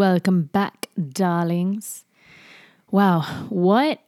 [0.00, 2.06] Welcome back, darlings.
[2.90, 4.00] Wow, what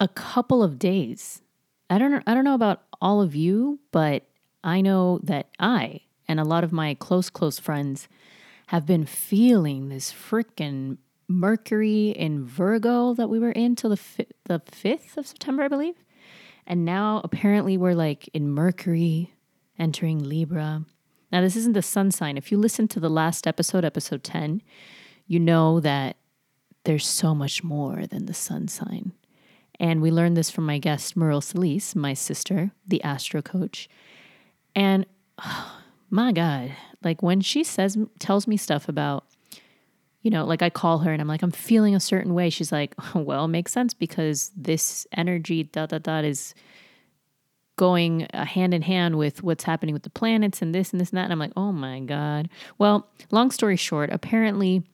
[0.00, 1.40] a couple of days.
[1.88, 4.24] I don't I don't know about all of you, but
[4.64, 8.08] I know that I and a lot of my close close friends
[8.66, 14.26] have been feeling this freaking Mercury in Virgo that we were in till the fi-
[14.46, 16.02] the 5th of September, I believe.
[16.66, 19.32] And now apparently we're like in Mercury
[19.78, 20.84] entering Libra.
[21.30, 22.36] Now this isn't the sun sign.
[22.36, 24.60] If you listen to the last episode, episode 10,
[25.26, 26.16] you know that
[26.84, 29.12] there's so much more than the sun sign.
[29.80, 33.88] And we learned this from my guest, Merle Solis, my sister, the astro coach.
[34.74, 35.06] And
[35.38, 39.24] oh, my God, like when she says, tells me stuff about,
[40.22, 42.50] you know, like I call her and I'm like, I'm feeling a certain way.
[42.50, 46.54] She's like, well, it makes sense because this energy, da da da, is
[47.76, 51.10] going uh, hand in hand with what's happening with the planets and this and this
[51.10, 51.24] and that.
[51.24, 52.48] And I'm like, oh my God.
[52.78, 54.84] Well, long story short, apparently,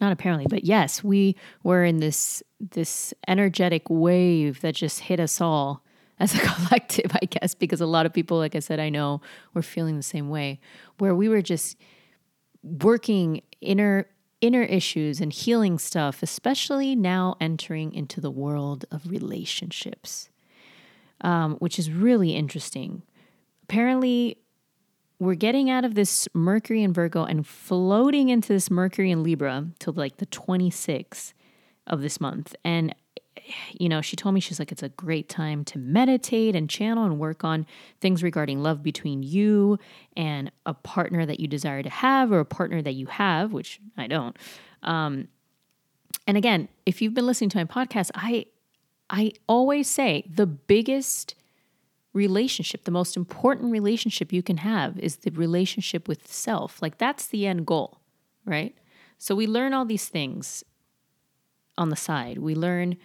[0.00, 5.40] not apparently, but yes, we were in this this energetic wave that just hit us
[5.40, 5.82] all
[6.20, 9.20] as a collective, I guess, because a lot of people, like I said, I know
[9.54, 10.60] were feeling the same way,
[10.98, 11.76] where we were just
[12.62, 14.06] working inner
[14.40, 20.28] inner issues and healing stuff, especially now entering into the world of relationships,
[21.22, 23.02] um, which is really interesting.
[23.64, 24.38] Apparently,
[25.18, 29.66] we're getting out of this Mercury and Virgo and floating into this Mercury and Libra
[29.78, 31.32] till like the 26th
[31.86, 32.54] of this month.
[32.64, 32.94] And,
[33.72, 37.04] you know, she told me she's like, it's a great time to meditate and channel
[37.04, 37.66] and work on
[38.00, 39.78] things regarding love between you
[40.16, 43.80] and a partner that you desire to have or a partner that you have, which
[43.96, 44.36] I don't.
[44.84, 45.28] Um,
[46.26, 48.46] and again, if you've been listening to my podcast, I
[49.10, 51.34] I always say the biggest
[52.12, 56.80] relationship, the most important relationship you can have is the relationship with self.
[56.80, 58.00] Like that's the end goal,
[58.44, 58.76] right?
[59.18, 60.64] So we learn all these things
[61.76, 62.38] on the side.
[62.38, 62.96] We learn,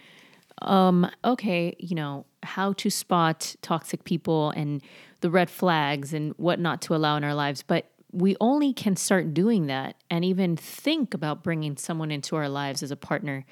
[0.61, 4.81] um, okay, you know, how to spot toxic people and
[5.21, 7.63] the red flags and what not to allow in our lives.
[7.63, 12.47] But we only can start doing that and even think about bringing someone into our
[12.47, 13.45] lives as a partner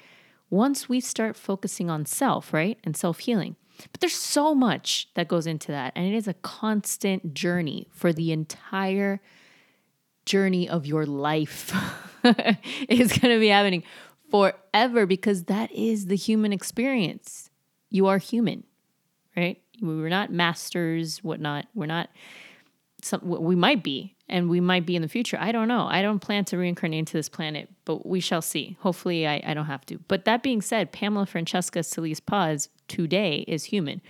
[0.50, 2.78] once we start focusing on self, right?
[2.84, 3.56] And self healing.
[3.90, 5.92] But there's so much that goes into that.
[5.96, 9.20] And it is a constant journey for the entire
[10.24, 11.72] journey of your life.
[12.24, 13.82] it's going to be happening
[14.30, 17.50] forever because that is the human experience.
[17.90, 18.64] You are human,
[19.36, 19.60] right?
[19.80, 21.66] We're not masters, whatnot.
[21.74, 22.08] We're not,
[23.02, 25.36] some, we might be, and we might be in the future.
[25.40, 25.86] I don't know.
[25.86, 28.78] I don't plan to reincarnate into this planet, but we shall see.
[28.80, 29.98] Hopefully, I, I don't have to.
[30.08, 34.00] But that being said, Pamela Francesca Solis Paz today is human.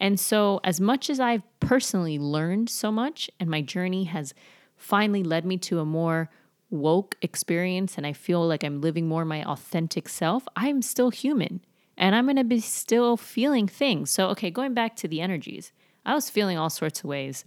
[0.00, 4.32] And so, as much as I've personally learned so much, and my journey has
[4.76, 6.30] finally led me to a more
[6.70, 11.60] woke experience, and I feel like I'm living more my authentic self, I'm still human
[11.98, 14.10] and I'm going to be still feeling things.
[14.10, 15.72] So, okay, going back to the energies,
[16.06, 17.44] I was feeling all sorts of ways.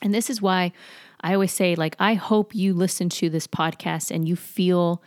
[0.00, 0.72] And this is why
[1.20, 5.02] I always say, like, I hope you listen to this podcast and you feel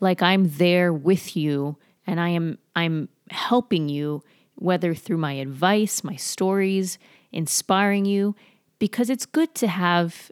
[0.00, 4.22] like I'm there with you and I am I'm helping you,
[4.56, 6.98] whether through my advice, my stories,
[7.30, 8.34] inspiring you,
[8.78, 10.30] because it's good to have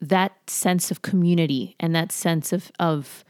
[0.00, 3.24] that sense of community and that sense of of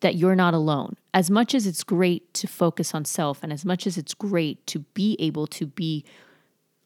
[0.00, 0.96] that you're not alone.
[1.14, 4.66] As much as it's great to focus on self and as much as it's great
[4.66, 6.04] to be able to be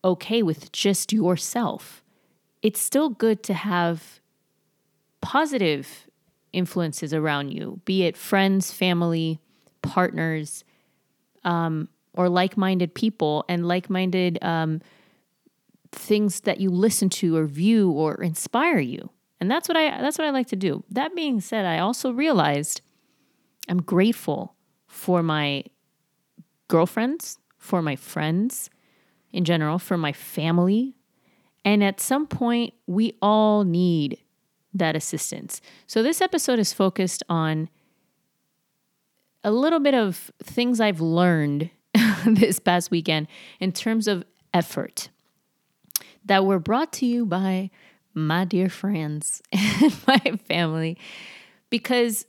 [0.04, 2.02] okay with just yourself,
[2.62, 4.20] it's still good to have
[5.20, 6.06] positive
[6.52, 9.40] influences around you, be it friends, family,
[9.82, 10.64] partners,
[11.46, 14.82] um, or like minded people and like minded um,
[15.92, 19.08] things that you listen to or view or inspire you.
[19.40, 20.82] And that's what I that's what I like to do.
[20.90, 22.80] That being said, I also realized
[23.68, 24.54] I'm grateful
[24.86, 25.64] for my
[26.68, 28.70] girlfriends, for my friends
[29.32, 30.96] in general, for my family,
[31.64, 34.18] and at some point, we all need
[34.72, 35.60] that assistance.
[35.86, 37.68] So, this episode is focused on
[39.46, 41.70] a little bit of things I've learned
[42.26, 43.28] this past weekend
[43.60, 45.08] in terms of effort
[46.24, 47.70] that were brought to you by
[48.12, 50.98] my dear friends and my family.
[51.70, 52.26] Because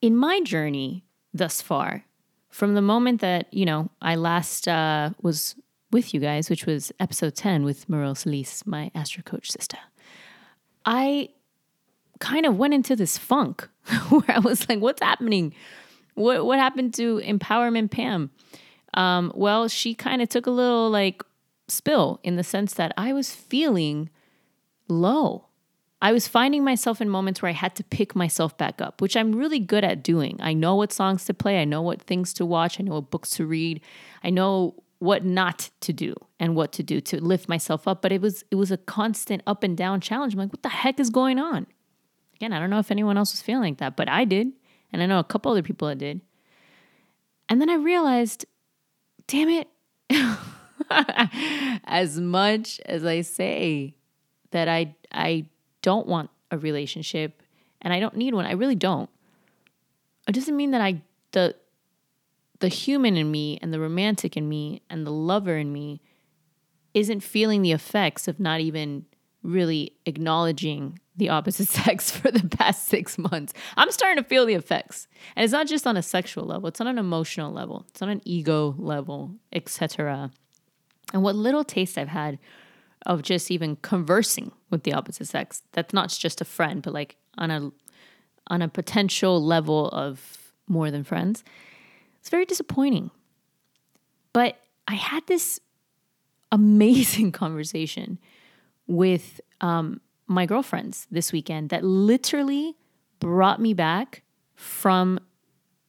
[0.00, 1.04] in my journey
[1.34, 2.04] thus far,
[2.48, 5.56] from the moment that, you know, I last uh, was
[5.90, 9.78] with you guys, which was episode 10 with Merle Solis, my astro coach sister,
[10.86, 11.30] I
[12.20, 13.68] kind of went into this funk
[14.10, 15.54] where I was like, what's happening?
[16.14, 18.30] What what happened to empowerment Pam?
[18.94, 21.22] Um, well, she kind of took a little like
[21.68, 24.10] spill in the sense that I was feeling
[24.88, 25.46] low.
[26.02, 29.16] I was finding myself in moments where I had to pick myself back up, which
[29.16, 30.36] I'm really good at doing.
[30.42, 33.10] I know what songs to play, I know what things to watch, I know what
[33.10, 33.80] books to read,
[34.24, 38.02] I know what not to do and what to do to lift myself up.
[38.02, 40.34] But it was it was a constant up and down challenge.
[40.34, 41.66] I'm like, what the heck is going on?
[42.34, 44.52] Again, I don't know if anyone else was feeling like that, but I did.
[44.92, 46.20] And I know a couple other people that did.
[47.48, 48.46] And then I realized,
[49.26, 49.68] damn it,
[51.84, 53.94] as much as I say
[54.50, 55.46] that I I
[55.80, 57.42] don't want a relationship
[57.80, 59.10] and I don't need one, I really don't.
[60.28, 61.02] It doesn't mean that I
[61.32, 61.56] the
[62.60, 66.00] the human in me and the romantic in me and the lover in me
[66.94, 69.06] isn't feeling the effects of not even
[69.42, 73.52] really acknowledging the opposite sex for the past six months.
[73.76, 75.08] I'm starting to feel the effects.
[75.36, 78.08] And it's not just on a sexual level, it's on an emotional level, it's on
[78.08, 80.30] an ego level, etc.
[81.12, 82.38] And what little taste I've had
[83.04, 87.16] of just even conversing with the opposite sex, that's not just a friend, but like
[87.36, 87.70] on a
[88.48, 91.44] on a potential level of more than friends,
[92.20, 93.10] it's very disappointing.
[94.32, 95.60] But I had this
[96.50, 98.18] amazing conversation
[98.86, 102.76] with um, my girlfriends this weekend that literally
[103.20, 104.22] brought me back
[104.54, 105.20] from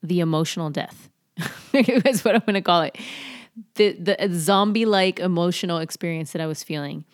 [0.01, 1.09] the emotional death.
[1.71, 2.97] That's what I'm going to call it.
[3.75, 7.05] The the zombie like emotional experience that I was feeling.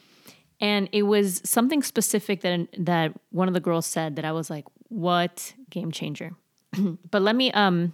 [0.61, 4.49] And it was something specific that that one of the girls said that I was
[4.49, 6.31] like, "What game changer?"
[7.11, 7.93] but let me um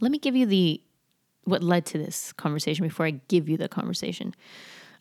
[0.00, 0.82] let me give you the
[1.44, 4.34] what led to this conversation before I give you the conversation.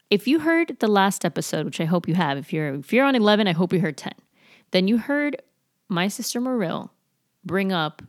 [0.09, 3.05] If you heard the last episode, which I hope you have, if you're if you're
[3.05, 4.13] on 11, I hope you heard 10.
[4.71, 5.41] Then you heard
[5.87, 6.91] my sister Maril
[7.43, 8.01] bring up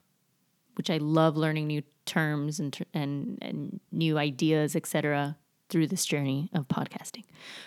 [0.74, 5.36] which I love learning new terms and and and new ideas, etc
[5.68, 7.22] through this journey of podcasting.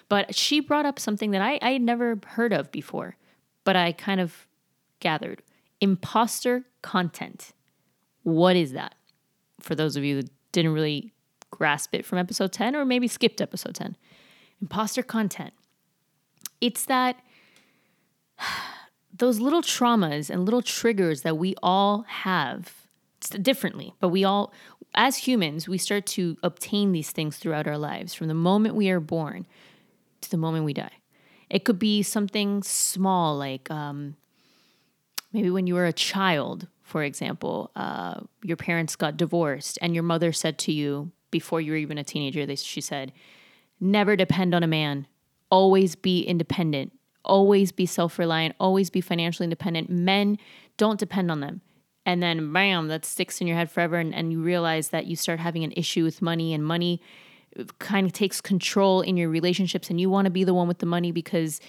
[0.09, 3.15] But she brought up something that I, I had never heard of before,
[3.63, 4.45] but I kind of
[5.00, 5.41] gathered
[5.80, 7.53] imposter content.
[8.24, 8.95] What is that?
[9.63, 11.13] for those of you that didn't really
[11.50, 13.95] grasp it from episode 10 or maybe skipped episode 10.
[14.63, 15.51] Imposter content.
[16.62, 17.18] It's that
[19.13, 22.74] those little traumas and little triggers that we all have
[23.42, 24.54] differently, but we all,
[24.95, 28.89] as humans, we start to obtain these things throughout our lives from the moment we
[28.89, 29.45] are born
[30.21, 30.98] to the moment we die.
[31.50, 34.16] It could be something small like um,
[35.33, 40.04] maybe when you were a child, for example, uh, your parents got divorced and your
[40.04, 43.12] mother said to you before you were even a teenager, they, she said,
[43.79, 45.07] never depend on a man,
[45.49, 46.91] always be independent,
[47.23, 49.89] always be self reliant, always be financially independent.
[49.89, 50.37] Men
[50.77, 51.61] don't depend on them.
[52.05, 53.97] And then, bam, that sticks in your head forever.
[53.97, 57.01] And, and you realize that you start having an issue with money, and money
[57.79, 59.89] kind of takes control in your relationships.
[59.89, 61.61] And you want to be the one with the money because,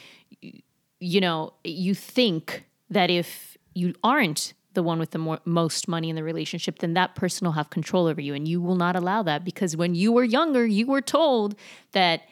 [0.99, 6.11] you know, you think that if you aren't the one with the more, most money
[6.11, 8.35] in the relationship, then that person will have control over you.
[8.35, 11.55] And you will not allow that because when you were younger, you were told
[11.93, 12.23] that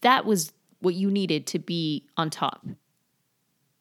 [0.00, 2.66] that was what you needed to be on top.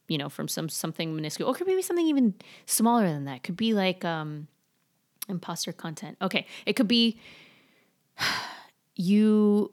[0.08, 2.34] You know, from some something minuscule, or could maybe something even
[2.66, 3.44] smaller than that.
[3.44, 4.48] Could be like um,
[5.28, 6.18] imposter content.
[6.22, 7.20] Okay, it could be
[8.96, 9.72] you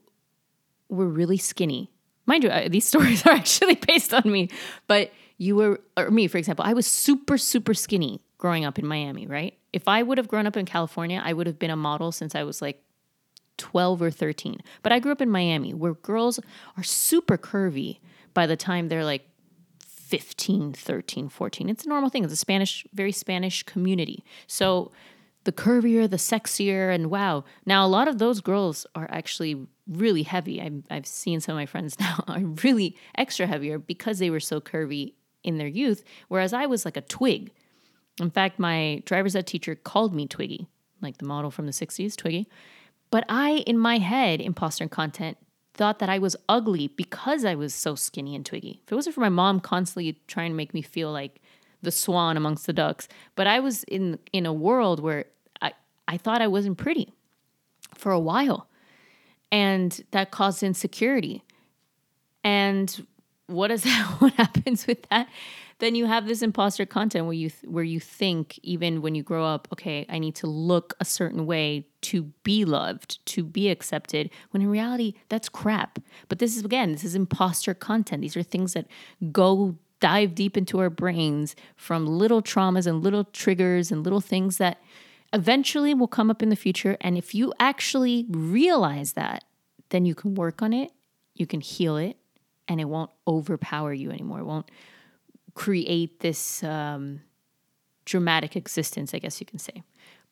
[0.89, 1.91] were really skinny.
[2.27, 4.51] Mind you, these stories are actually based on me,
[4.89, 8.87] but you were, or me, for example, I was super, super skinny growing up in
[8.87, 9.57] Miami, right?
[9.73, 12.35] If I would have grown up in California, I would have been a model since
[12.35, 12.83] I was like
[13.59, 14.61] 12 or 13.
[14.83, 16.39] But I grew up in Miami where girls
[16.77, 17.99] are super curvy
[18.33, 19.29] by the time they're like
[19.81, 21.69] 15, 13, 14.
[21.69, 22.25] It's a normal thing.
[22.25, 24.25] It's a Spanish, very Spanish community.
[24.47, 24.93] So
[25.45, 27.45] the curvier, the sexier, and wow.
[27.67, 30.61] Now, a lot of those girls are actually really heavy.
[30.61, 34.41] I've, I've seen some of my friends now are really extra heavier because they were
[34.41, 35.15] so curvy
[35.45, 37.53] in their youth, whereas I was like a twig.
[38.21, 40.67] In fact, my driver's ed teacher called me Twiggy,
[41.01, 42.49] like the model from the 60s, Twiggy.
[43.11, 45.37] But I, in my head, imposter content,
[45.75, 48.81] thought that I was ugly because I was so skinny and twiggy.
[48.85, 51.41] If it wasn't for my mom constantly trying to make me feel like
[51.83, 55.27] the swan amongst the ducks, but I was in in a world where
[55.61, 55.73] I,
[56.09, 57.13] I thought I wasn't pretty
[57.95, 58.69] for a while.
[59.53, 61.43] And that caused insecurity.
[62.43, 63.07] And
[63.47, 64.17] what is that?
[64.19, 65.29] What happens with that?
[65.81, 69.23] Then you have this imposter content where you th- where you think even when you
[69.23, 73.69] grow up, okay, I need to look a certain way to be loved, to be
[73.69, 74.31] accepted.
[74.51, 75.99] When in reality, that's crap.
[76.29, 78.23] But this is again, this is imposter content.
[78.23, 78.87] These are things that
[79.33, 84.59] go dive deep into our brains from little traumas and little triggers and little things
[84.59, 84.81] that
[85.33, 86.97] eventually will come up in the future.
[87.01, 89.45] And if you actually realize that,
[89.89, 90.93] then you can work on it,
[91.35, 92.17] you can heal it,
[92.69, 94.41] and it won't overpower you anymore.
[94.41, 94.71] It won't
[95.55, 97.21] create this um,
[98.05, 99.83] dramatic existence, I guess you can say.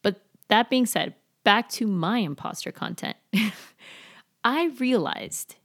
[0.02, 3.16] But that being said, back to my imposter content.
[4.44, 5.56] I realized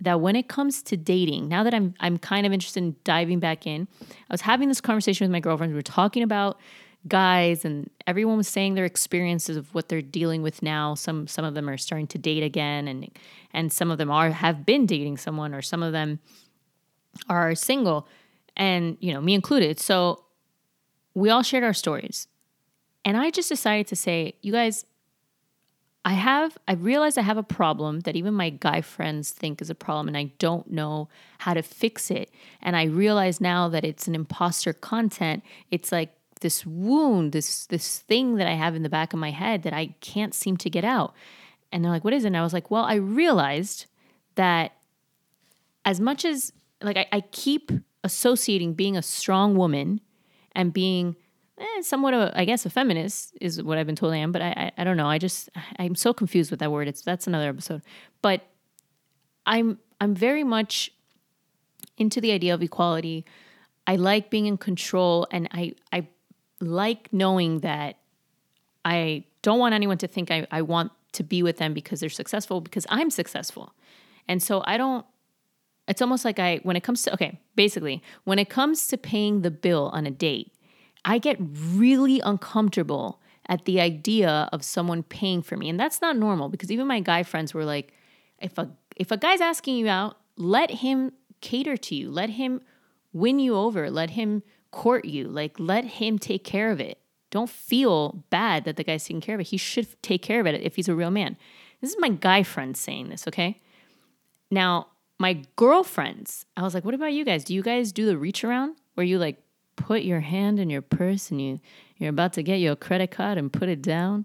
[0.00, 3.38] that when it comes to dating, now that I'm I'm kind of interested in diving
[3.38, 5.72] back in, I was having this conversation with my girlfriend.
[5.72, 6.58] We were talking about
[7.06, 10.94] guys and everyone was saying their experiences of what they're dealing with now.
[10.94, 13.10] Some some of them are starting to date again and
[13.52, 16.20] and some of them are have been dating someone or some of them
[17.28, 18.08] are single
[18.56, 19.80] and you know, me included.
[19.80, 20.24] So
[21.14, 22.28] we all shared our stories.
[23.04, 24.86] And I just decided to say, you guys,
[26.06, 29.70] I have, I realized I have a problem that even my guy friends think is
[29.70, 31.08] a problem, and I don't know
[31.38, 32.30] how to fix it.
[32.60, 35.42] And I realize now that it's an imposter content.
[35.70, 39.30] It's like this wound, this this thing that I have in the back of my
[39.30, 41.14] head that I can't seem to get out.
[41.72, 43.86] And they're like, "What is it?" And I was like, "Well, I realized
[44.34, 44.72] that
[45.84, 47.70] as much as like I, I keep
[48.02, 50.00] associating being a strong woman
[50.52, 51.16] and being
[51.58, 54.42] eh, somewhat of I guess a feminist is what I've been told I am, but
[54.42, 55.08] I, I, I don't know.
[55.08, 55.48] I just
[55.78, 56.88] I'm so confused with that word.
[56.88, 57.82] It's that's another episode.
[58.22, 58.42] But
[59.46, 60.90] I'm I'm very much
[61.96, 63.24] into the idea of equality.
[63.86, 66.08] I like being in control and I I
[66.60, 67.96] like knowing that
[68.84, 72.08] I don't want anyone to think I, I want to be with them because they're
[72.08, 73.74] successful because I'm successful.
[74.28, 75.06] And so I don't
[75.86, 79.42] it's almost like I when it comes to okay, basically, when it comes to paying
[79.42, 80.52] the bill on a date,
[81.04, 85.68] I get really uncomfortable at the idea of someone paying for me.
[85.68, 87.92] And that's not normal because even my guy friends were like,
[88.40, 92.10] if a if a guy's asking you out, let him cater to you.
[92.10, 92.62] Let him
[93.12, 93.90] win you over.
[93.90, 94.42] Let him
[94.74, 95.28] court you.
[95.28, 96.98] Like let him take care of it.
[97.30, 99.48] Don't feel bad that the guy's taking care of it.
[99.48, 101.36] He should take care of it if he's a real man.
[101.80, 103.60] This is my guy friend saying this, okay?
[104.50, 104.88] Now,
[105.18, 107.44] my girlfriends, I was like, what about you guys?
[107.44, 109.42] Do you guys do the reach around where you like
[109.76, 111.60] put your hand in your purse and you
[111.96, 114.24] you're about to get your credit card and put it down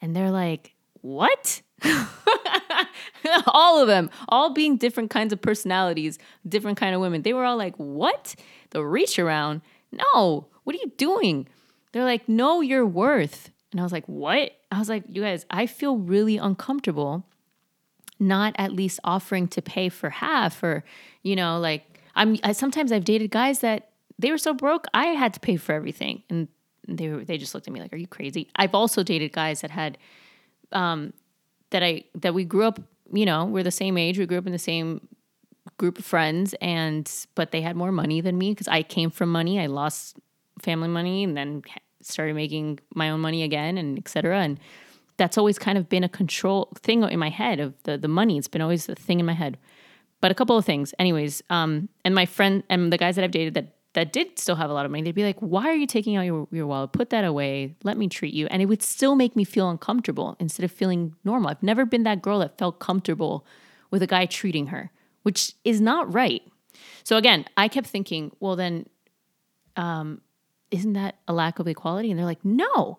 [0.00, 1.62] and they're like what
[3.46, 4.10] all of them.
[4.28, 7.22] All being different kinds of personalities different kind of women.
[7.22, 8.34] They were all like what?
[8.70, 9.62] The reach around?
[9.92, 10.46] No.
[10.64, 11.48] What are you doing?
[11.92, 13.50] They're like know your worth.
[13.72, 14.52] And i was like what?
[14.70, 17.24] I was like you guys i feel really uncomfortable
[18.18, 20.82] not at least offering to pay for half or
[21.22, 25.06] you know like i'm I, sometimes i've dated guys that they were so broke, I
[25.06, 26.22] had to pay for everything.
[26.30, 26.48] And
[26.86, 29.62] they were, they just looked at me like, "Are you crazy?" I've also dated guys
[29.62, 29.98] that had
[30.72, 31.12] um,
[31.74, 32.80] that I that we grew up,
[33.12, 35.08] you know, we're the same age, we grew up in the same
[35.76, 39.30] group of friends and but they had more money than me because I came from
[39.32, 39.58] money.
[39.58, 40.16] I lost
[40.62, 41.62] family money and then
[42.00, 44.38] started making my own money again and etc.
[44.38, 44.60] And
[45.16, 48.38] that's always kind of been a control thing in my head of the the money.
[48.38, 49.58] It's been always the thing in my head.
[50.20, 51.42] But a couple of things, anyways.
[51.50, 54.70] Um, and my friend and the guys that I've dated that that did still have
[54.70, 56.92] a lot of money, they'd be like, Why are you taking out your, your wallet?
[56.92, 57.74] Put that away.
[57.82, 58.46] Let me treat you.
[58.48, 61.50] And it would still make me feel uncomfortable instead of feeling normal.
[61.50, 63.46] I've never been that girl that felt comfortable
[63.90, 64.90] with a guy treating her,
[65.22, 66.42] which is not right.
[67.04, 68.86] So again, I kept thinking, well, then,
[69.76, 70.20] um,
[70.70, 72.10] isn't that a lack of equality?
[72.10, 72.98] And they're like, no.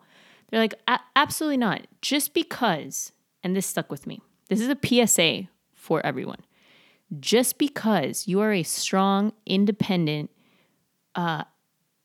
[0.50, 0.76] They're like,
[1.16, 1.88] absolutely not.
[2.02, 3.12] Just because,
[3.44, 6.40] and this stuck with me, this is a PSA for everyone.
[7.20, 10.30] Just because you are a strong, independent,
[11.16, 11.44] uh,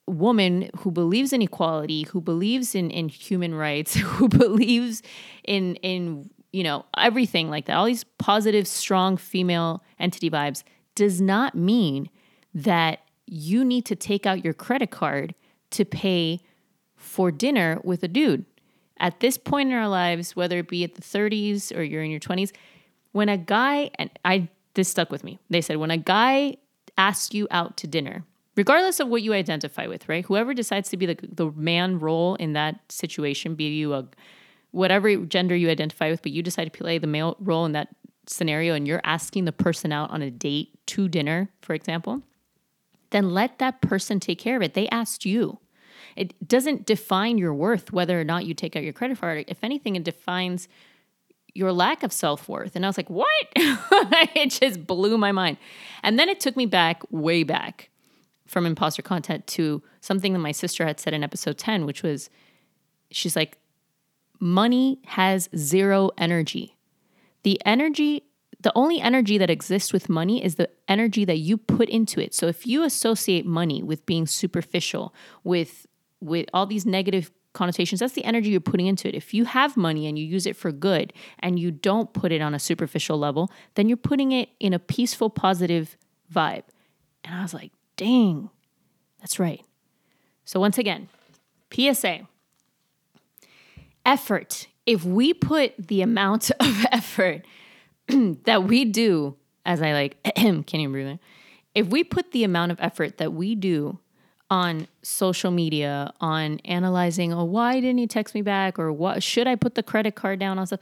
[0.07, 5.03] woman who believes in equality, who believes in in human rights, who believes
[5.45, 10.63] in in you know everything like that, all these positive, strong female entity vibes,
[10.95, 12.09] does not mean
[12.55, 15.35] that you need to take out your credit card
[15.71, 16.41] to pay
[16.97, 18.45] for dinner with a dude.
[18.99, 22.11] At this point in our lives, whether it be at the 30s or you're in
[22.11, 22.53] your 20s,
[23.13, 25.39] when a guy and I this stuck with me.
[25.49, 26.57] They said when a guy
[26.97, 28.25] asks you out to dinner,
[28.61, 30.27] regardless of what you identify with, right?
[30.27, 34.07] Whoever decides to be the, the man role in that situation, be you a
[34.71, 37.89] whatever gender you identify with, but you decide to play the male role in that
[38.27, 42.21] scenario and you're asking the person out on a date to dinner, for example,
[43.09, 44.75] then let that person take care of it.
[44.75, 45.59] They asked you.
[46.15, 49.47] It doesn't define your worth whether or not you take out your credit card.
[49.49, 50.69] If anything, it defines
[51.55, 52.77] your lack of self worth.
[52.77, 53.27] And I was like, what?
[53.57, 55.57] it just blew my mind.
[56.03, 57.91] And then it took me back, way back
[58.51, 62.29] from imposter content to something that my sister had said in episode 10, which was
[63.13, 63.59] she's like,
[64.41, 66.77] money has zero energy.
[67.45, 68.25] The energy,
[68.61, 72.35] the only energy that exists with money is the energy that you put into it.
[72.35, 75.15] So if you associate money with being superficial,
[75.45, 75.87] with
[76.21, 78.01] with all these negative connotations.
[78.01, 79.15] That's the energy you're putting into it.
[79.15, 82.41] If you have money and you use it for good and you don't put it
[82.41, 85.97] on a superficial level, then you're putting it in a peaceful, positive
[86.33, 86.65] vibe.
[87.25, 88.49] And I was like, dang,
[89.21, 89.63] that's right.
[90.47, 91.11] So, once again,
[91.71, 92.27] PSA
[94.07, 94.69] effort.
[94.87, 97.45] If we put the amount of effort
[98.09, 101.19] that we do, as I like, can't even breathe,
[101.75, 103.99] if we put the amount of effort that we do
[104.51, 108.79] on social media on analyzing, oh, why didn't he text me back?
[108.79, 110.81] Or what should I put the credit card down on stuff?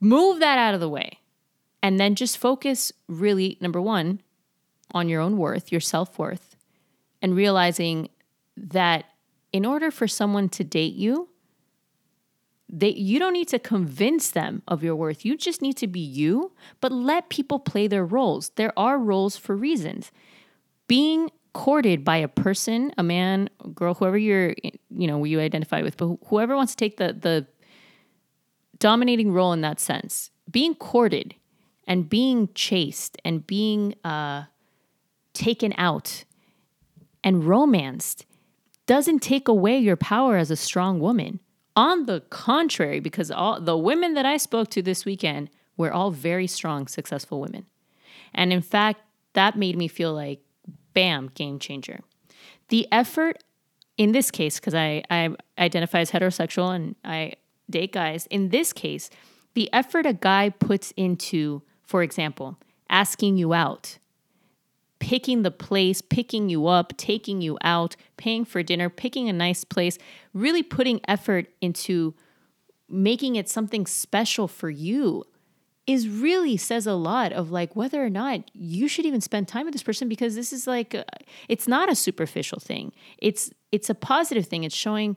[0.00, 1.18] Move that out of the way.
[1.82, 4.20] And then just focus really, number one,
[4.92, 6.56] on your own worth, your self worth,
[7.22, 8.08] and realizing
[8.56, 9.06] that
[9.52, 11.28] in order for someone to date you,
[12.68, 15.24] they you don't need to convince them of your worth.
[15.24, 18.50] You just need to be you, but let people play their roles.
[18.56, 20.12] There are roles for reasons.
[20.86, 25.96] Being courted by a person, a man, girl, whoever you're, you know, you identify with,
[25.96, 27.46] but whoever wants to take the the
[28.78, 31.34] dominating role in that sense, being courted
[31.86, 34.44] and being chased and being uh,
[35.38, 36.24] taken out
[37.22, 38.26] and romanced
[38.86, 41.40] doesn't take away your power as a strong woman.
[41.76, 46.10] On the contrary, because all the women that I spoke to this weekend were all
[46.10, 47.66] very strong, successful women.
[48.34, 49.00] And in fact,
[49.34, 50.40] that made me feel like
[50.92, 52.00] bam, game changer.
[52.68, 53.44] The effort
[53.98, 57.34] in this case, because I, I identify as heterosexual and I
[57.68, 59.10] date guys, in this case,
[59.54, 62.56] the effort a guy puts into, for example,
[62.88, 63.98] asking you out,
[64.98, 69.64] picking the place, picking you up, taking you out, paying for dinner, picking a nice
[69.64, 69.98] place,
[70.32, 72.14] really putting effort into
[72.88, 75.24] making it something special for you
[75.86, 79.64] is really says a lot of like whether or not you should even spend time
[79.64, 81.04] with this person because this is like a,
[81.48, 82.92] it's not a superficial thing.
[83.16, 84.64] It's it's a positive thing.
[84.64, 85.16] It's showing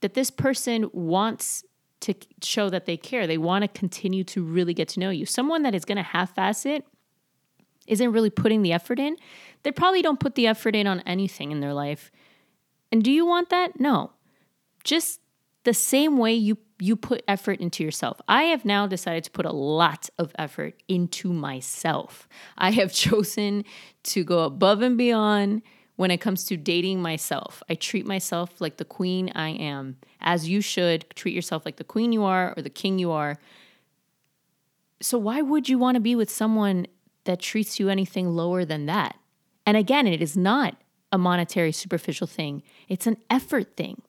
[0.00, 1.64] that this person wants
[2.00, 3.26] to show that they care.
[3.26, 5.26] They want to continue to really get to know you.
[5.26, 6.86] Someone that is going to half-ass it
[7.88, 9.16] isn't really putting the effort in.
[9.62, 12.10] They probably don't put the effort in on anything in their life.
[12.92, 13.80] And do you want that?
[13.80, 14.12] No.
[14.84, 15.20] Just
[15.64, 18.20] the same way you you put effort into yourself.
[18.28, 22.28] I have now decided to put a lot of effort into myself.
[22.56, 23.64] I have chosen
[24.04, 25.62] to go above and beyond
[25.96, 27.62] when it comes to dating myself.
[27.68, 31.84] I treat myself like the queen I am, as you should treat yourself like the
[31.84, 33.38] queen you are or the king you are.
[35.00, 36.86] So, why would you want to be with someone
[37.28, 39.16] that treats you anything lower than that?
[39.66, 40.76] And again, it is not
[41.12, 44.00] a monetary superficial thing, it's an effort thing.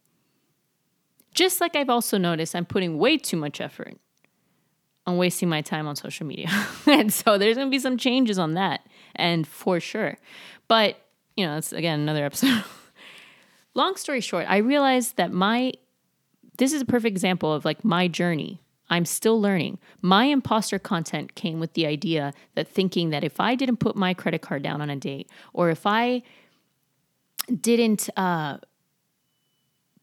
[1.33, 3.97] Just like I've also noticed, I'm putting way too much effort
[5.05, 6.49] on wasting my time on social media.
[6.87, 8.81] and so there's going to be some changes on that,
[9.15, 10.17] and for sure.
[10.69, 10.95] But,
[11.35, 12.63] you know, that's again another episode.
[13.75, 15.73] Long story short, I realized that my,
[16.57, 18.61] this is a perfect example of like my journey.
[18.89, 19.79] I'm still learning.
[20.01, 24.13] My imposter content came with the idea that thinking that if I didn't put my
[24.13, 26.23] credit card down on a date, or if I
[27.61, 28.57] didn't uh,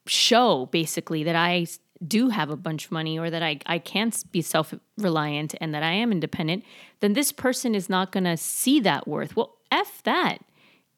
[0.07, 1.66] show basically that I
[2.07, 5.75] do have a bunch of money or that I, I can be self reliant and
[5.75, 6.64] that I am independent,
[7.01, 9.37] then this person is not going to see that worth.
[9.37, 10.38] Well, F that.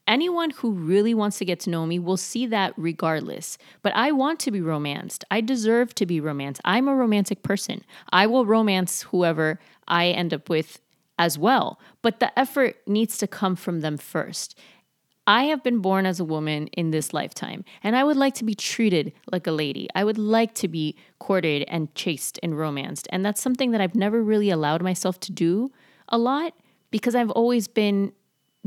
[0.08, 3.58] Anyone who really wants to get to know me will see that regardless.
[3.82, 5.22] But I want to be romanced.
[5.30, 6.62] I deserve to be romanced.
[6.64, 7.84] I'm a romantic person.
[8.10, 10.80] I will romance whoever I end up with
[11.18, 11.78] as well.
[12.00, 14.58] But the effort needs to come from them first.
[15.26, 18.44] I have been born as a woman in this lifetime, and I would like to
[18.44, 19.86] be treated like a lady.
[19.94, 23.08] I would like to be courted and chased and romanced.
[23.10, 25.70] And that's something that I've never really allowed myself to do
[26.08, 26.54] a lot
[26.90, 28.14] because I've always been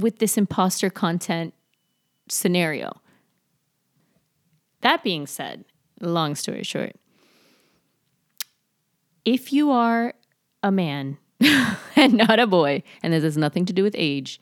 [0.02, 1.54] with this imposter content
[2.30, 3.02] scenario.
[4.82, 5.66] That being said,
[6.00, 6.96] long story short,
[9.24, 10.14] if you are
[10.64, 11.18] a man
[11.96, 14.42] and not a boy, and this has nothing to do with age,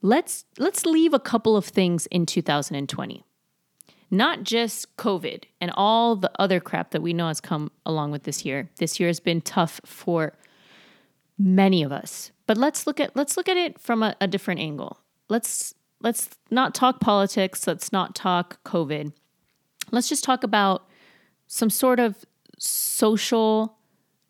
[0.00, 3.24] let's let's leave a couple of things in 2020
[4.10, 8.22] not just covid and all the other crap that we know has come along with
[8.22, 8.70] this year.
[8.78, 10.32] This year has been tough for
[11.38, 14.58] many of us but let's look at let's look at it from a, a different
[14.58, 19.12] angle let's let's not talk politics let's not talk covid
[19.92, 20.88] let's just talk about
[21.46, 22.24] some sort of
[22.58, 23.76] social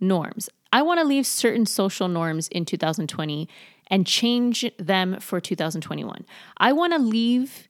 [0.00, 3.48] norms i want to leave certain social norms in 2020
[3.88, 6.24] and change them for 2021.
[6.58, 7.68] I want to leave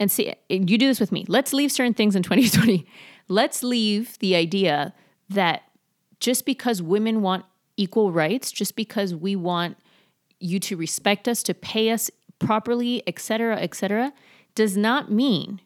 [0.00, 1.24] and see, you do this with me.
[1.28, 2.84] Let's leave certain things in 2020.
[3.28, 4.92] Let's leave the idea
[5.30, 5.62] that
[6.18, 7.44] just because women want
[7.76, 9.76] equal rights, just because we want
[10.40, 14.12] you to respect us, to pay us properly, etc., etc.,
[14.54, 15.60] does not mean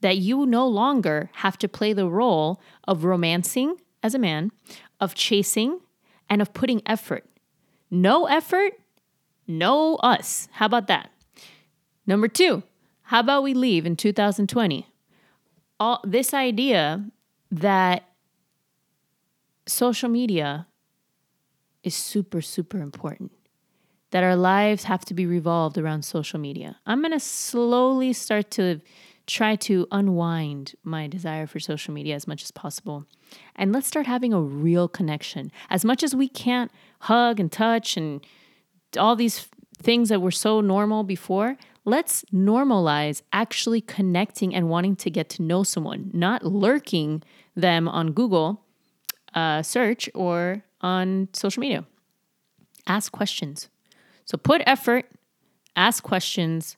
[0.00, 4.50] that you no longer have to play the role of romancing as a man,
[5.00, 5.80] of chasing,
[6.28, 7.24] and of putting effort.
[7.90, 8.72] No effort,
[9.46, 10.48] no us.
[10.52, 11.10] How about that?
[12.06, 12.62] Number two,
[13.02, 14.86] how about we leave in 2020?
[15.78, 17.04] All this idea
[17.50, 18.08] that
[19.66, 20.66] social media
[21.82, 23.32] is super, super important.
[24.10, 26.76] That our lives have to be revolved around social media.
[26.86, 28.80] I'm to slowly start to
[29.26, 33.06] try to unwind my desire for social media as much as possible.
[33.56, 35.50] And let's start having a real connection.
[35.70, 38.24] As much as we can't hug and touch and
[38.98, 39.48] all these
[39.80, 45.42] things that were so normal before, let's normalize actually connecting and wanting to get to
[45.42, 47.22] know someone, not lurking
[47.56, 48.64] them on Google
[49.34, 51.84] uh, search or on social media.
[52.86, 53.68] Ask questions.
[54.24, 55.06] So put effort,
[55.76, 56.76] ask questions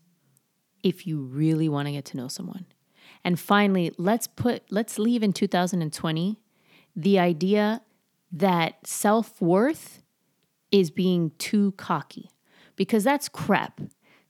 [0.83, 2.67] if you really want to get to know someone.
[3.25, 6.39] And finally, let's put let's leave in 2020
[6.95, 7.81] the idea
[8.31, 10.03] that self-worth
[10.71, 12.31] is being too cocky
[12.77, 13.81] because that's crap.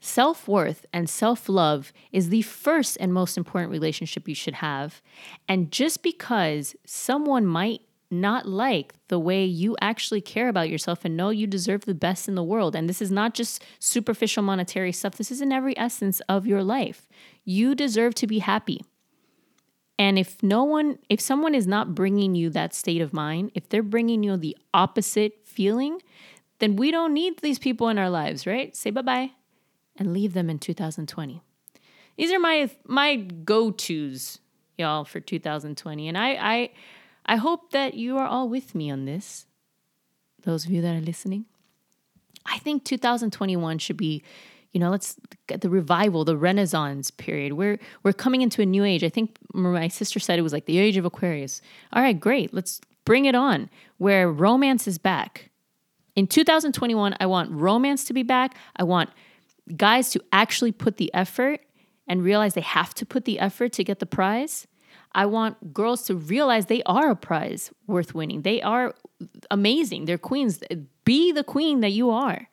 [0.00, 5.00] Self worth and self love is the first and most important relationship you should have.
[5.48, 7.80] And just because someone might
[8.20, 12.29] not like the way you actually care about yourself and know you deserve the best
[12.29, 12.74] in the world.
[12.74, 16.62] And this is not just superficial monetary stuff, this is in every essence of your
[16.62, 17.09] life.
[17.44, 18.83] You deserve to be happy.
[19.98, 23.68] And if no one, if someone is not bringing you that state of mind, if
[23.68, 26.00] they're bringing you the opposite feeling,
[26.59, 28.74] then we don't need these people in our lives, right?
[28.74, 29.31] Say bye bye
[29.96, 31.40] and leave them in 2020.
[32.16, 34.38] These are my my go-tos,
[34.77, 36.09] y'all, for 2020.
[36.09, 36.70] And I I
[37.26, 39.46] I hope that you are all with me on this.
[40.42, 41.46] Those of you that are listening.
[42.46, 44.22] I think 2021 should be,
[44.72, 47.54] you know, let's get the revival, the renaissance period.
[47.54, 49.02] We're we're coming into a new age.
[49.02, 51.62] I think my sister said it was like the age of Aquarius.
[51.92, 52.52] All right, great.
[52.52, 55.50] Let's bring it on where romance is back.
[56.16, 58.56] In 2021, I want romance to be back.
[58.76, 59.10] I want
[59.76, 61.60] guys to actually put the effort
[62.06, 64.66] and realize they have to put the effort to get the prize.
[65.14, 68.42] I want girls to realize they are a prize worth winning.
[68.42, 68.94] They are
[69.50, 70.07] amazing.
[70.07, 70.61] They're queens.
[71.05, 72.48] Be the queen that you are.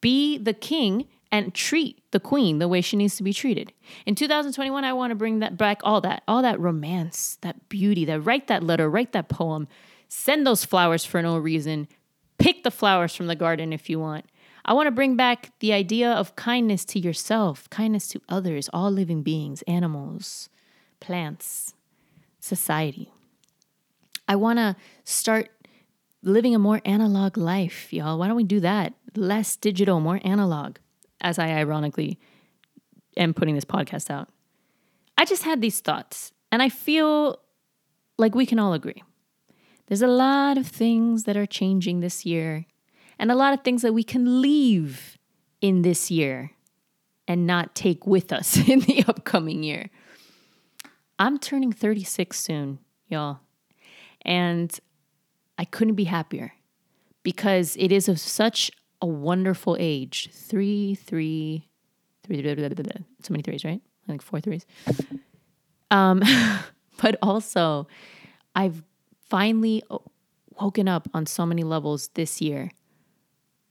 [0.00, 3.72] Be the king and treat the queen the way she needs to be treated.
[4.04, 8.04] In 2021, I want to bring that back all that, all that romance, that beauty,
[8.04, 9.66] that write that letter, write that poem,
[10.08, 11.88] send those flowers for no reason,
[12.38, 14.26] pick the flowers from the garden if you want.
[14.64, 18.90] I want to bring back the idea of kindness to yourself, kindness to others, all
[18.90, 20.48] living beings, animals,
[21.00, 21.74] plants,
[22.46, 23.12] society.
[24.28, 25.50] I want to start
[26.22, 28.18] living a more analog life, y'all.
[28.18, 28.94] Why don't we do that?
[29.14, 30.76] Less digital, more analog,
[31.20, 32.18] as I ironically
[33.16, 34.28] am putting this podcast out.
[35.16, 37.40] I just had these thoughts, and I feel
[38.18, 39.02] like we can all agree.
[39.86, 42.66] There's a lot of things that are changing this year,
[43.18, 45.16] and a lot of things that we can leave
[45.60, 46.50] in this year
[47.28, 49.90] and not take with us in the upcoming year.
[51.18, 53.40] I'm turning 36 soon, y'all.
[54.22, 54.78] And
[55.58, 56.52] I couldn't be happier
[57.22, 60.30] because it is of such a wonderful age.
[60.32, 61.68] Three, three,
[62.22, 63.80] three, blah, blah, blah, so many threes, right?
[64.04, 64.66] I think four threes.
[65.90, 66.22] Um,
[67.02, 67.86] but also,
[68.54, 68.82] I've
[69.28, 69.82] finally
[70.60, 72.70] woken up on so many levels this year.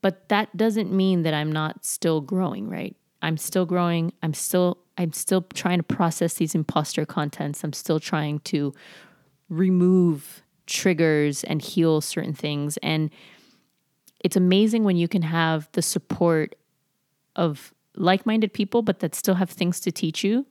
[0.01, 2.95] But that doesn't mean that I'm not still growing, right?
[3.21, 4.13] I'm still growing.
[4.21, 7.63] I'm still I'm still trying to process these imposter contents.
[7.63, 8.73] I'm still trying to
[9.49, 12.77] remove triggers and heal certain things.
[12.77, 13.09] And
[14.23, 16.55] it's amazing when you can have the support
[17.35, 20.45] of like minded people, but that still have things to teach you,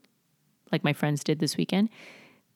[0.71, 1.89] like my friends did this weekend,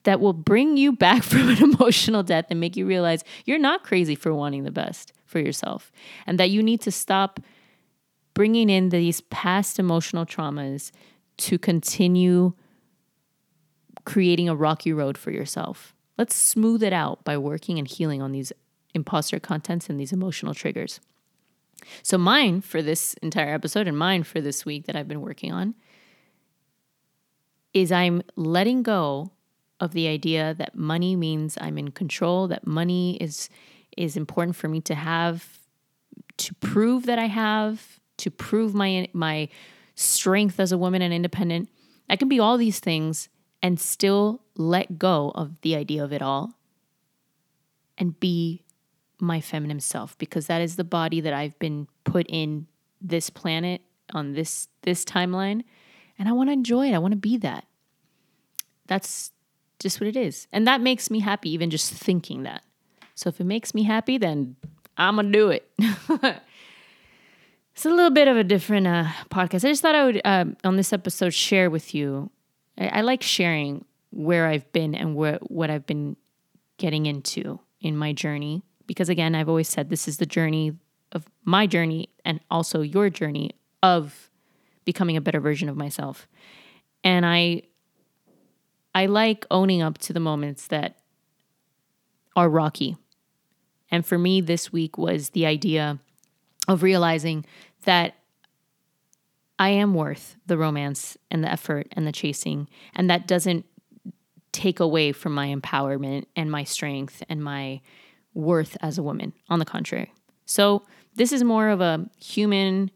[0.03, 3.83] that will bring you back from an emotional death and make you realize you're not
[3.83, 5.91] crazy for wanting the best for yourself
[6.25, 7.39] and that you need to stop
[8.33, 10.91] bringing in these past emotional traumas
[11.39, 12.53] to continue
[14.05, 15.93] creating a rocky road for yourself.
[16.17, 18.51] Let's smooth it out by working and healing on these
[18.93, 20.99] imposter contents and these emotional triggers.
[22.03, 25.51] So, mine for this entire episode and mine for this week that I've been working
[25.51, 25.75] on
[27.73, 29.31] is I'm letting go
[29.79, 33.49] of the idea that money means I'm in control, that money is
[33.95, 35.59] is important for me to have
[36.37, 39.47] to prove that I have, to prove my my
[39.99, 41.69] strength as a woman and independent.
[42.09, 43.27] I can be all these things
[43.61, 46.53] and still let go of the idea of it all
[47.97, 48.63] and be
[49.19, 52.67] my feminine self because that is the body that I've been put in
[53.01, 53.81] this planet
[54.13, 55.63] on this this timeline
[56.17, 56.93] and I want to enjoy it.
[56.93, 57.65] I want to be that.
[58.87, 59.31] that's
[59.79, 60.47] just what it is.
[60.51, 62.63] And that makes me happy, even just thinking that.
[63.15, 64.55] So if it makes me happy, then
[64.97, 65.69] I'm going to do it.
[67.79, 69.63] it's a little bit of a different uh, podcast.
[69.63, 72.29] I just thought I would, uh, on this episode, share with you.
[72.77, 76.17] I, I like sharing where I've been and what I've been
[76.75, 78.63] getting into in my journey.
[78.85, 80.73] Because again, I've always said this is the journey
[81.13, 84.29] of my journey and also your journey of
[84.83, 86.27] becoming a better version of myself.
[87.01, 87.61] And I
[88.93, 90.97] I like owning up to the moments that
[92.35, 92.97] are rocky.
[93.89, 95.99] And for me this week was the idea
[96.69, 97.45] of realizing
[97.85, 98.15] that
[99.57, 103.65] I am worth the romance and the effort and the chasing and that doesn't
[104.51, 107.81] take away from my empowerment and my strength and my
[108.33, 109.33] worth as a woman.
[109.49, 110.13] On the contrary.
[110.45, 110.83] So,
[111.15, 112.91] this is more of a human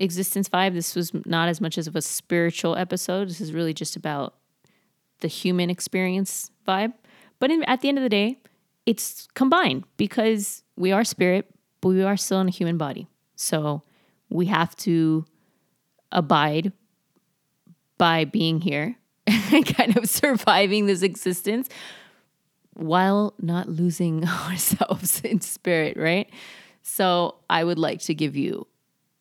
[0.00, 0.74] existence vibe.
[0.74, 3.28] This was not as much as of a spiritual episode.
[3.28, 4.34] This is really just about
[5.20, 6.92] the human experience vibe.
[7.40, 8.38] But in, at the end of the day,
[8.86, 11.50] it's combined because we are spirit,
[11.80, 13.08] but we are still in a human body.
[13.34, 13.82] So
[14.30, 15.24] we have to
[16.12, 16.72] abide
[17.96, 21.68] by being here and kind of surviving this existence
[22.74, 26.30] while not losing ourselves in spirit, right?
[26.82, 28.66] So I would like to give you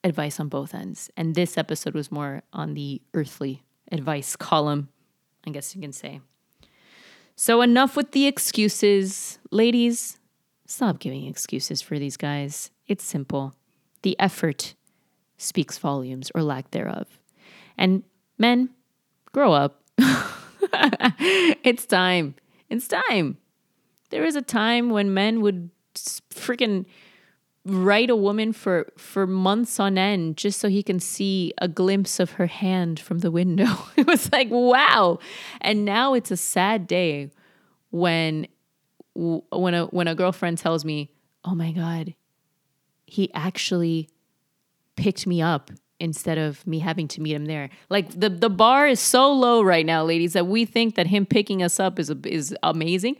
[0.03, 1.09] advice on both ends.
[1.17, 4.89] And this episode was more on the earthly advice column,
[5.45, 6.21] I guess you can say.
[7.35, 9.39] So enough with the excuses.
[9.51, 10.17] Ladies,
[10.65, 12.71] stop giving excuses for these guys.
[12.87, 13.53] It's simple.
[14.03, 14.75] The effort
[15.37, 17.07] speaks volumes or lack thereof.
[17.77, 18.03] And
[18.37, 18.69] men,
[19.31, 19.81] grow up.
[21.63, 22.35] it's time.
[22.69, 23.37] It's time.
[24.09, 25.69] There is a time when men would
[26.31, 26.85] freaking
[27.65, 32.17] write a woman for for months on end just so he can see a glimpse
[32.19, 33.67] of her hand from the window.
[33.97, 35.19] it was like wow.
[35.61, 37.31] And now it's a sad day
[37.91, 38.47] when
[39.13, 41.11] when a when a girlfriend tells me,
[41.43, 42.15] "Oh my god,
[43.05, 44.09] he actually
[44.97, 48.87] picked me up instead of me having to meet him there." Like the the bar
[48.87, 52.09] is so low right now, ladies, that we think that him picking us up is
[52.25, 53.15] is amazing.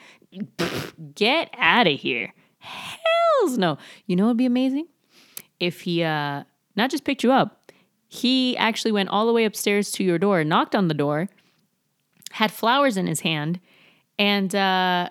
[1.15, 3.77] Get out of here hells no.
[4.05, 4.87] You know what'd be amazing?
[5.59, 6.43] If he uh,
[6.75, 7.71] not just picked you up,
[8.07, 11.29] he actually went all the way upstairs to your door, knocked on the door,
[12.31, 13.59] had flowers in his hand,
[14.19, 15.09] and uh,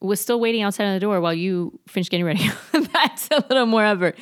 [0.00, 2.50] was still waiting outside of the door while you finished getting ready.
[2.72, 4.14] That's a little more ever.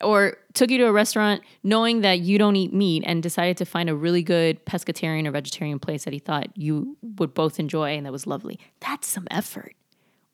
[0.00, 3.64] Or took you to a restaurant knowing that you don't eat meat and decided to
[3.64, 7.96] find a really good pescatarian or vegetarian place that he thought you would both enjoy
[7.96, 8.58] and that was lovely.
[8.80, 9.74] That's some effort.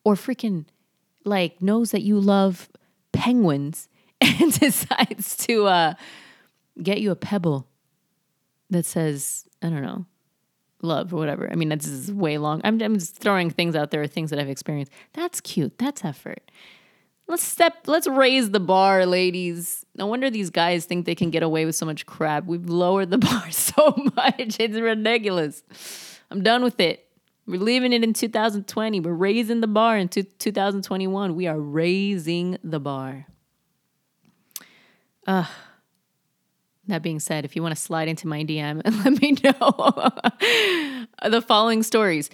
[0.04, 0.66] Or freaking
[1.24, 2.68] like knows that you love
[3.12, 3.88] penguins
[4.20, 5.94] and decides to uh,
[6.82, 7.66] get you a pebble
[8.70, 10.06] that says, I don't know,
[10.82, 11.50] love or whatever.
[11.50, 12.60] I mean, this is way long.
[12.64, 14.92] I'm, I'm just throwing things out there, things that I've experienced.
[15.12, 15.78] That's cute.
[15.78, 16.50] That's effort.
[17.28, 19.84] Let's step, let's raise the bar, ladies.
[19.96, 22.44] No wonder these guys think they can get away with so much crap.
[22.46, 24.56] We've lowered the bar so much.
[24.60, 25.62] It's ridiculous.
[26.30, 27.02] I'm done with it.
[27.46, 29.00] We're leaving it in 2020.
[29.00, 31.34] We're raising the bar in 2021.
[31.36, 33.26] We are raising the bar.
[35.26, 35.46] Uh,
[36.88, 40.10] that being said, if you want to slide into my DM and let me know
[41.30, 42.30] the following stories,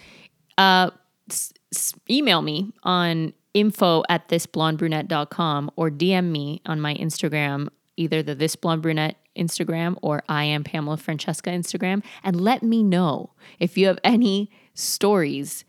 [0.59, 0.91] uh,
[1.29, 8.23] s- s- email me on info at thisblondebrunette.com or DM me on my Instagram, either
[8.23, 13.31] the This Blonde Brunette Instagram or I am Pamela Francesca Instagram, and let me know
[13.59, 15.65] if you have any stories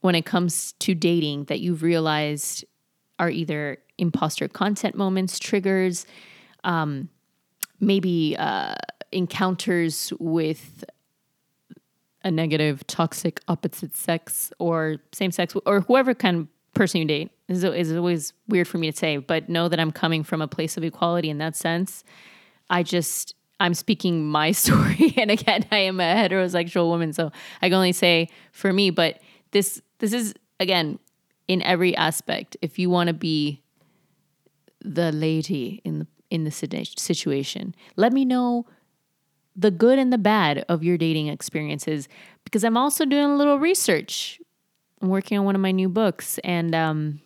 [0.00, 2.64] when it comes to dating that you've realized
[3.18, 6.06] are either imposter content moments, triggers,
[6.62, 7.08] um,
[7.80, 8.74] maybe uh,
[9.10, 10.84] encounters with
[12.24, 17.64] a negative, toxic, opposite sex or same sex or whoever of person you date is,
[17.64, 20.76] is always weird for me to say, but know that I'm coming from a place
[20.76, 22.04] of equality in that sense.
[22.70, 25.14] I just I'm speaking my story.
[25.16, 29.20] and again, I am a heterosexual woman, so I can only say for me, but
[29.50, 30.98] this this is again
[31.46, 32.56] in every aspect.
[32.62, 33.62] If you want to be
[34.80, 38.66] the lady in the in the situation, let me know
[39.56, 42.08] the good and the bad of your dating experiences
[42.44, 44.40] because I'm also doing a little research.
[45.00, 47.20] I'm working on one of my new books and um,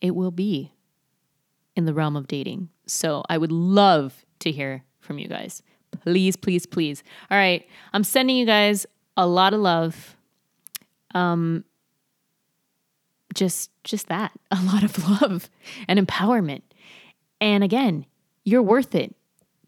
[0.00, 0.72] it will be
[1.74, 2.68] in the realm of dating.
[2.86, 5.62] So I would love to hear from you guys.
[6.02, 7.02] Please, please, please.
[7.30, 7.66] All right.
[7.92, 8.86] I'm sending you guys
[9.16, 10.16] a lot of love.
[11.14, 11.64] Um
[13.34, 14.32] just just that.
[14.50, 15.48] A lot of love
[15.86, 16.62] and empowerment.
[17.40, 18.06] And again,
[18.44, 19.14] you're worth it.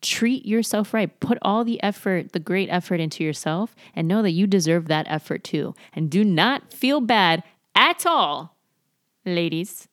[0.00, 1.18] Treat yourself right.
[1.20, 5.06] Put all the effort, the great effort into yourself, and know that you deserve that
[5.08, 5.74] effort too.
[5.92, 7.42] And do not feel bad
[7.74, 8.56] at all,
[9.24, 9.88] ladies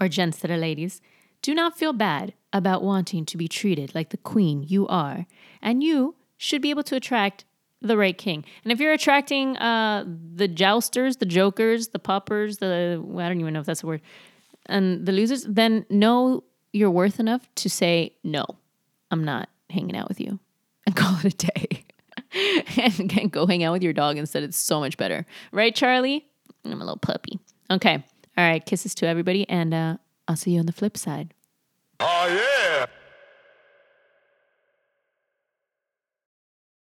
[0.00, 1.00] or gents that are ladies.
[1.42, 5.26] Do not feel bad about wanting to be treated like the queen you are.
[5.62, 7.44] And you should be able to attract
[7.80, 8.44] the right king.
[8.64, 13.54] And if you're attracting uh, the jousters, the jokers, the poppers, the I don't even
[13.54, 14.00] know if that's a word,
[14.66, 18.44] and the losers, then know you're worth enough to say no.
[19.16, 20.38] I'm not hanging out with you
[20.86, 21.84] and call it a day.
[22.76, 24.42] and, and go hang out with your dog instead.
[24.42, 25.26] It's so much better.
[25.52, 26.26] Right, Charlie?
[26.64, 27.38] I'm a little puppy.
[27.70, 28.04] Okay.
[28.36, 28.64] All right.
[28.64, 29.48] Kisses to everybody.
[29.48, 29.96] And uh,
[30.28, 31.32] I'll see you on the flip side.
[32.00, 32.86] Oh, yeah.